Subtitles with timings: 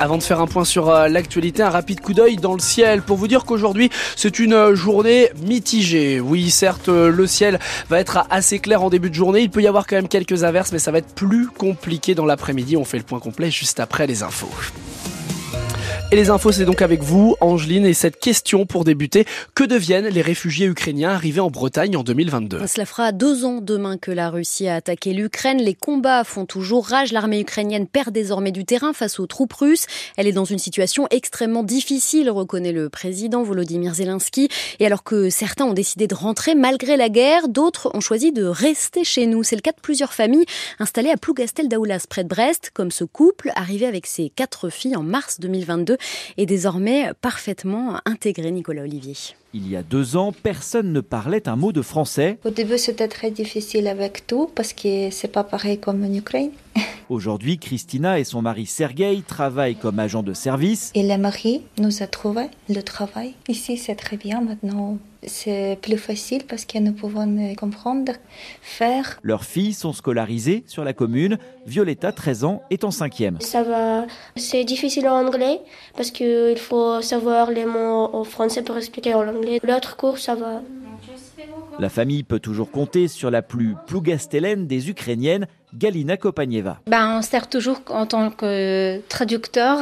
[0.00, 3.02] Avant de faire un point sur euh, l'actualité, un rapide coup d'œil dans le ciel
[3.02, 6.20] pour vous dire qu'aujourd'hui c'est une euh, journée mitigée.
[6.20, 7.58] Oui, certes, euh, le ciel
[7.90, 9.40] va être assez clair en début de journée.
[9.40, 12.26] Il peut y avoir quand même quelques averses, mais ça va être plus compliqué dans
[12.26, 12.76] l'après-midi.
[12.76, 14.50] On fait le point complet juste après les infos.
[16.10, 19.26] Et les infos, c'est donc avec vous, Angeline, et cette question pour débuter.
[19.54, 23.98] Que deviennent les réfugiés ukrainiens arrivés en Bretagne en 2022 Cela fera deux ans demain
[23.98, 25.58] que la Russie a attaqué l'Ukraine.
[25.58, 27.12] Les combats font toujours rage.
[27.12, 29.84] L'armée ukrainienne perd désormais du terrain face aux troupes russes.
[30.16, 34.48] Elle est dans une situation extrêmement difficile, reconnaît le président Volodymyr Zelensky.
[34.80, 38.44] Et alors que certains ont décidé de rentrer malgré la guerre, d'autres ont choisi de
[38.44, 39.42] rester chez nous.
[39.42, 40.46] C'est le cas de plusieurs familles
[40.78, 44.96] installées à Plougastel d'Aoulas, près de Brest, comme ce couple arrivé avec ses quatre filles
[44.96, 45.97] en mars 2022
[46.36, 49.16] est désormais parfaitement intégré, Nicolas Olivier.
[49.54, 52.38] Il y a deux ans, personne ne parlait un mot de français.
[52.44, 56.50] Au début, c'était très difficile avec tout parce que c'est pas pareil comme en Ukraine.
[57.08, 60.92] Aujourd'hui, Christina et son mari Sergei travaillent comme agents de service.
[60.94, 63.32] Et le mari nous a trouvé le travail.
[63.48, 64.98] Ici, c'est très bien maintenant.
[65.26, 68.12] C'est plus facile parce que nous pouvons comprendre,
[68.62, 69.18] faire.
[69.22, 71.38] Leurs filles sont scolarisées sur la commune.
[71.66, 73.40] Violetta, 13 ans, est en cinquième.
[73.40, 74.06] Ça va.
[74.36, 75.60] C'est difficile en anglais
[75.96, 79.47] parce qu'il faut savoir les mots en français pour expliquer en anglais.
[79.62, 80.62] L'autre cours, ça va.
[81.78, 86.80] La famille peut toujours compter sur la plus plougastélène des Ukrainiennes, Galina Kopanieva.
[86.88, 89.78] Ben, on sert toujours en tant que traducteur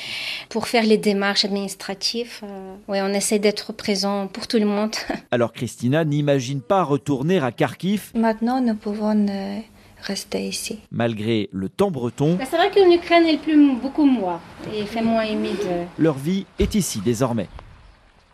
[0.48, 2.40] pour faire les démarches administratives.
[2.88, 4.96] Oui, on essaie d'être présent pour tout le monde.
[5.30, 8.10] Alors Christina n'imagine pas retourner à Kharkiv.
[8.14, 9.58] Maintenant, nous pouvons euh,
[10.02, 10.80] rester ici.
[10.90, 14.40] Malgré le temps breton, C'est vrai qu'en Ukraine, il pleut beaucoup moins
[14.74, 15.58] et il fait moins humide.
[15.98, 17.46] leur vie est ici désormais.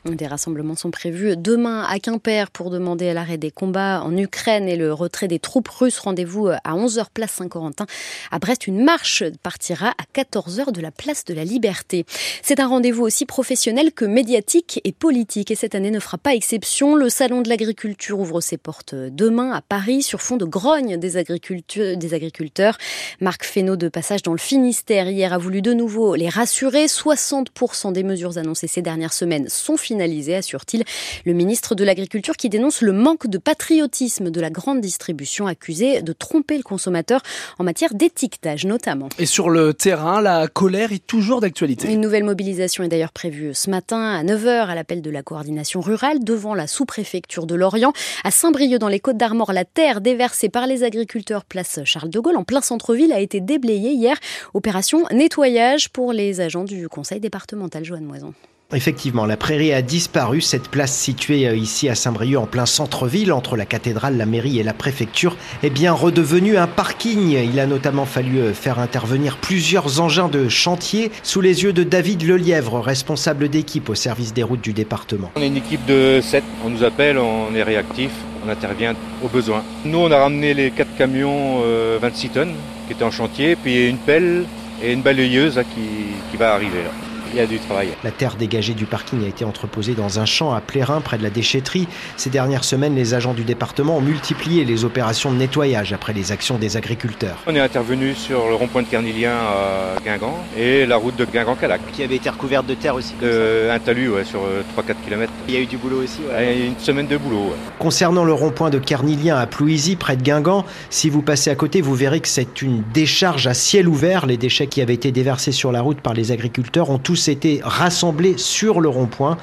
[0.05, 4.75] Des rassemblements sont prévus demain à Quimper pour demander l'arrêt des combats en Ukraine et
[4.75, 6.00] le retrait des troupes russes.
[6.00, 7.86] Rendez-vous à 11h place Saint-Corentin.
[8.33, 12.05] À Brest, une marche partira à 14h de la place de la Liberté.
[12.42, 15.53] C'est un rendez-vous aussi professionnel que médiatique et politique.
[15.53, 16.97] Et cette année ne fera pas exception.
[16.97, 21.16] Le Salon de l'agriculture ouvre ses portes demain à Paris sur fond de grogne des,
[21.16, 22.76] agriculteurs.
[23.21, 26.87] Marc Fesneau de passage dans le Finistère hier a voulu de nouveau les rassurer.
[26.87, 30.84] 60% des mesures annoncées ces dernières semaines sont finalisé, assure-t-il
[31.26, 36.00] le ministre de l'Agriculture qui dénonce le manque de patriotisme de la grande distribution accusée
[36.00, 37.20] de tromper le consommateur
[37.58, 39.10] en matière d'étiquetage notamment.
[39.19, 41.92] Et sur le terrain, la colère est toujours d'actualité.
[41.92, 45.82] Une nouvelle mobilisation est d'ailleurs prévue ce matin à 9h à l'appel de la coordination
[45.82, 47.92] rurale devant la sous-préfecture de Lorient.
[48.25, 52.19] À Saint-Brieuc dans les Côtes d'Armor, la terre déversée par les agriculteurs place Charles de
[52.19, 54.16] Gaulle en plein centre-ville a été déblayée hier.
[54.54, 58.32] Opération nettoyage pour les agents du conseil départemental Joanne Moison.
[58.75, 60.41] Effectivement, la prairie a disparu.
[60.41, 64.59] Cette place située euh, ici à Saint-Brieuc, en plein centre-ville, entre la cathédrale, la mairie
[64.59, 67.31] et la préfecture, est bien redevenue un parking.
[67.32, 71.82] Il a notamment fallu euh, faire intervenir plusieurs engins de chantier sous les yeux de
[71.82, 75.31] David Lelièvre, responsable d'équipe au service des routes du département.
[75.37, 76.43] On est une équipe de 7.
[76.65, 78.11] On nous appelle, on est réactif,
[78.47, 79.62] on intervient au besoin.
[79.84, 82.55] Nous, on a ramené les 4 camions euh, 26 tonnes
[82.87, 84.44] qui étaient en chantier, puis une pelle
[84.82, 87.12] et une balayeuse qui, qui va arriver là.
[87.32, 87.88] Il y a du travail.
[88.04, 91.22] La terre dégagée du parking a été entreposée dans un champ à Plérin, près de
[91.22, 91.88] la déchetterie.
[92.19, 96.31] Ces dernières semaines, les agents du département ont multiplié les opérations de nettoyage après les
[96.31, 97.38] actions des agriculteurs.
[97.47, 101.81] On est intervenu sur le rond-point de Carnilien à Guingamp et la route de Guingamp-Calac.
[101.93, 103.15] Qui avait été recouverte de terre aussi.
[103.22, 105.32] Euh, un talus ouais, sur euh, 3-4 km.
[105.49, 106.20] Il y a eu du boulot aussi.
[106.28, 106.66] Ouais.
[106.66, 107.47] Une semaine de boulot.
[107.47, 107.56] Ouais.
[107.78, 111.81] Concernant le rond-point de Carnilien à Plouisy, près de Guingamp, si vous passez à côté,
[111.81, 114.26] vous verrez que c'est une décharge à ciel ouvert.
[114.26, 117.60] Les déchets qui avaient été déversés sur la route par les agriculteurs ont tous été
[117.62, 119.38] rassemblés sur le rond-point.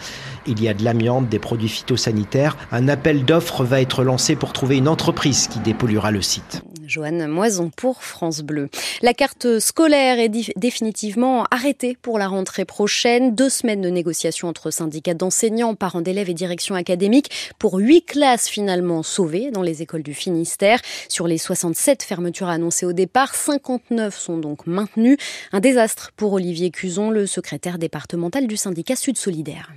[0.47, 2.57] Il y a de l'amiante, des produits phytosanitaires.
[2.71, 6.63] Un appel d'offres va être lancé pour trouver une entreprise qui dépolluera le site.
[6.89, 8.69] Joanne Moison pour France Bleu.
[9.01, 13.35] La carte scolaire est définitivement arrêtée pour la rentrée prochaine.
[13.35, 17.29] Deux semaines de négociations entre syndicats d'enseignants, parents d'élèves et direction académique
[17.59, 20.81] pour huit classes finalement sauvées dans les écoles du Finistère.
[21.07, 25.17] Sur les 67 fermetures annoncées au départ, 59 sont donc maintenues.
[25.51, 29.69] Un désastre pour Olivier Cuson, le secrétaire départemental du syndicat Sud Solidaire.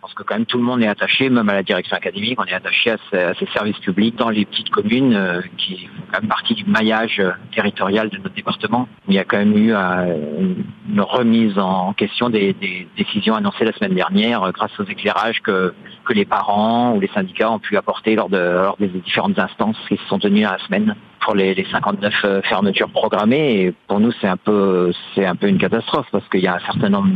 [0.00, 2.44] Pense que quand même tout le monde est attaché, même à la direction académique, on
[2.44, 6.28] est attaché à ces, services publics dans les petites communes euh, qui font quand même
[6.28, 8.88] partie du maillage euh, territorial de notre département.
[9.08, 10.54] Il y a quand même eu euh,
[10.88, 12.56] une remise en question des,
[12.96, 15.74] décisions annoncées la semaine dernière grâce aux éclairages que,
[16.12, 19.96] les parents ou les syndicats ont pu apporter lors, de, lors des différentes instances qui
[19.96, 23.60] se sont tenues à la semaine pour les, les 59 fermetures programmées.
[23.60, 26.66] Et pour nous, c'est un peu, un peu une catastrophe parce qu'il y a un
[26.66, 27.10] certain nombre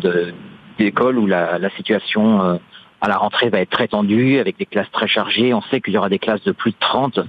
[0.79, 2.61] d'écoles où la, situation
[3.05, 5.53] à la rentrée va être très tendue, avec des classes très chargées.
[5.53, 7.21] On sait qu'il y aura des classes de plus de 30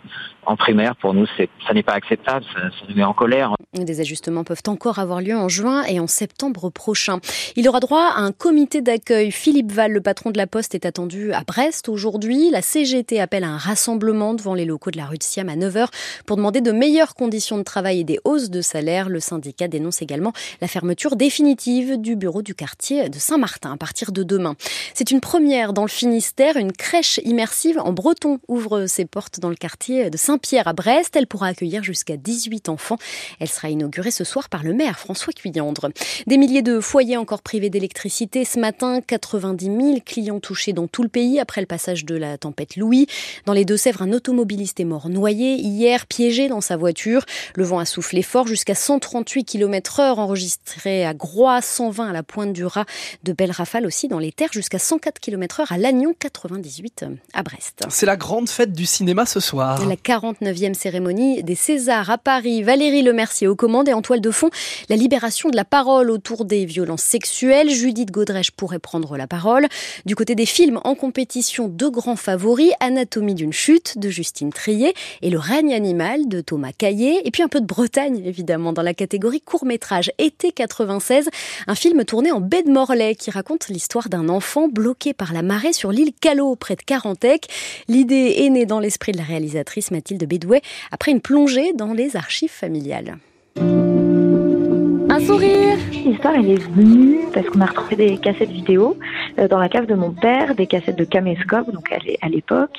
[0.46, 3.56] en primaire, pour nous, ça n'est pas acceptable, ça, ça, nous met en colère.
[3.74, 7.20] Des ajustements peuvent encore avoir lieu en juin et en septembre prochain.
[7.56, 9.32] Il aura droit à un comité d'accueil.
[9.32, 12.50] Philippe Val, le patron de la Poste, est attendu à Brest aujourd'hui.
[12.52, 15.56] La CGT appelle à un rassemblement devant les locaux de la rue de Siam à
[15.56, 15.88] 9h
[16.26, 19.10] pour demander de meilleures conditions de travail et des hausses de salaire.
[19.10, 24.12] Le syndicat dénonce également la fermeture définitive du bureau du quartier de Saint-Martin à partir
[24.12, 24.56] de demain.
[24.94, 26.58] C'est une première dans le Finistère.
[26.58, 31.16] Une crèche immersive en breton ouvre ses portes dans le quartier de Saint-Pierre à Brest.
[31.16, 32.98] Elle pourra accueillir jusqu'à 18 enfants.
[33.40, 35.92] Elle sera inaugurée ce soir par le maire François Cuyandre.
[36.28, 39.00] Des milliers de foyers encore privés d'électricité ce matin.
[39.00, 43.08] 90 000 clients touchés dans tout le pays après le passage de la tempête Louis.
[43.46, 47.24] Dans les Deux-Sèvres, un automobiliste est mort noyé hier, piégé dans sa voiture.
[47.56, 52.24] Le vent a soufflé fort jusqu'à 138 km heure enregistré à Groix, 120 à la
[52.24, 52.84] pointe du Raz.
[53.24, 57.42] De belles rafales aussi dans les terres jusqu'à 104 km heure à Lannion, 98 à
[57.42, 57.86] Brest.
[57.88, 59.88] C'est la grande fête du cinéma ce soir.
[59.88, 59.96] La
[60.34, 62.64] 49e cérémonie des Césars à Paris.
[62.64, 64.50] Valérie Lemercier aux commandes et en toile de fond,
[64.90, 67.70] la libération de la parole autour des violences sexuelles.
[67.70, 69.68] Judith Godrèche pourrait prendre la parole.
[70.06, 74.94] Du côté des films en compétition, deux grands favoris, Anatomie d'une chute de Justine Trier
[75.22, 77.28] et Le règne animal de Thomas Caillé.
[77.28, 81.30] Et puis un peu de Bretagne, évidemment, dans la catégorie court-métrage Été 96,
[81.68, 85.44] un film tourné en baie de Morlaix qui raconte l'histoire d'un enfant bloqué par la
[85.44, 87.48] marée sur l'île Callot, près de Carantec.
[87.88, 92.16] L'idée est née dans l'esprit de la réalisatrice Mathilde Bédouet après une plongée dans les
[92.16, 93.18] archives familiales.
[93.58, 98.96] Un sourire L'histoire, elle est venue parce qu'on a retrouvé des cassettes vidéo
[99.40, 101.92] euh, dans la cave de mon père, des cassettes de caméscope, donc
[102.22, 102.78] à l'époque,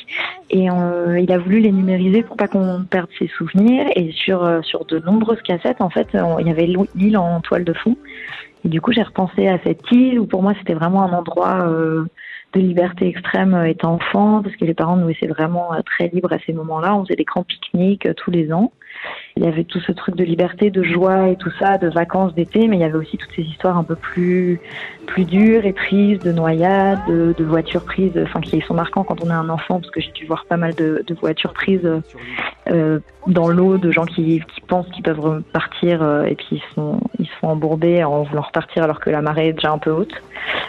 [0.50, 3.86] et euh, il a voulu les numériser pour pas qu'on perde ses souvenirs.
[3.96, 7.64] Et sur euh, sur de nombreuses cassettes, en fait, il y avait l'île en toile
[7.64, 7.96] de fond.
[8.64, 11.68] Et du coup, j'ai repensé à cette île où pour moi, c'était vraiment un endroit
[12.52, 16.38] de liberté extrême étant enfant, parce que les parents nous laissaient vraiment très libres à
[16.46, 16.94] ces moments-là.
[16.94, 18.72] On faisait des grands pique-niques tous les ans.
[19.36, 22.34] Il y avait tout ce truc de liberté, de joie et tout ça, de vacances
[22.34, 24.60] d'été, mais il y avait aussi toutes ces histoires un peu plus
[25.06, 29.28] plus dures et tristes, de noyades, de, voitures prises, enfin qui sont marquants quand on
[29.28, 31.88] est un enfant, parce que j'ai dû voir pas mal de, voitures prises
[32.70, 37.00] euh, dans l'eau, de gens qui, pensent qu'ils peuvent partir euh, et puis ils sont
[37.18, 40.14] ils sont embourbés en voulant repartir alors que la marée est déjà un peu haute.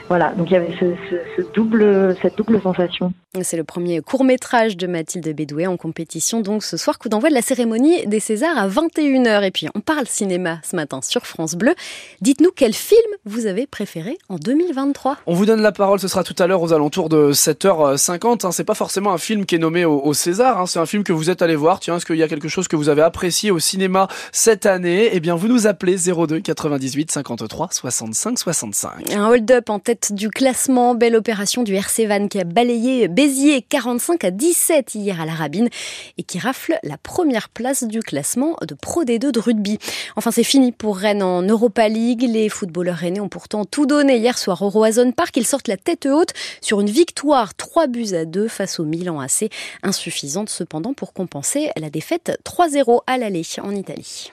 [0.08, 3.14] Voilà, donc il y avait ce, double, cette double sensation.
[3.42, 7.30] C'est le premier court métrage de Mathilde Bédouet en compétition, donc ce soir, coup d'envoi
[7.30, 9.44] de la cérémonie des Césars à 21h.
[9.44, 11.76] Et puis on parle cinéma ce matin sur France Bleu.
[12.22, 16.24] Dites-nous quel film vous avez préféré en 2023 On vous donne la parole, ce sera
[16.24, 18.46] tout à l'heure aux alentours de 7h50.
[18.46, 18.52] Hein.
[18.52, 20.66] C'est pas forcément un film qui est nommé au, César, hein.
[20.66, 21.80] c'est un film que vous êtes allé voir.
[21.80, 25.10] Tiens, est-ce qu'il y a quelque chose que vous avez apprécié au cinéma cette année?
[25.12, 29.12] Eh bien, vous nous appelez 02 98 53 65 65.
[29.14, 33.62] Un hold-up en tête du classement, belle opération du RC Van qui a balayé Béziers
[33.62, 35.70] 45 à 17 hier à la Rabine
[36.18, 39.80] et qui rafle la première place du classement de Pro D2 de rugby.
[40.16, 42.22] Enfin, c'est fini pour Rennes en Europa League.
[42.22, 45.36] Les footballeurs rennais ont pourtant tout donné hier soir au Roison Park.
[45.38, 49.20] Ils sortent la tête haute sur une victoire 3 buts à 2 face au Milan
[49.20, 49.50] AC,
[49.82, 54.32] insuffisante cependant pour compenser la défaite 3-0 à l'aller en Italie.